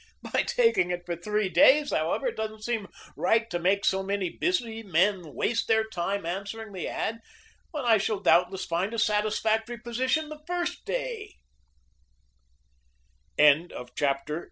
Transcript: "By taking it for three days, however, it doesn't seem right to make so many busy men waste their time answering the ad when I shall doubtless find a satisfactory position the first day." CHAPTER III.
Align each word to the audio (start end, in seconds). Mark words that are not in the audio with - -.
"By 0.33 0.41
taking 0.47 0.89
it 0.89 1.05
for 1.05 1.15
three 1.15 1.47
days, 1.47 1.91
however, 1.91 2.25
it 2.29 2.35
doesn't 2.35 2.63
seem 2.63 2.87
right 3.15 3.47
to 3.51 3.59
make 3.59 3.85
so 3.85 4.01
many 4.01 4.31
busy 4.35 4.81
men 4.81 5.35
waste 5.35 5.67
their 5.67 5.83
time 5.87 6.25
answering 6.25 6.73
the 6.73 6.87
ad 6.87 7.19
when 7.69 7.85
I 7.85 7.99
shall 7.99 8.19
doubtless 8.19 8.65
find 8.65 8.95
a 8.95 8.97
satisfactory 8.97 9.77
position 9.77 10.29
the 10.29 10.41
first 10.47 10.85
day." 10.85 11.35
CHAPTER 13.95 14.37
III. 14.39 14.39